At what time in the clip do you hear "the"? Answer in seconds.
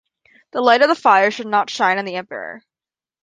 0.49-0.61, 0.89-0.95, 2.05-2.15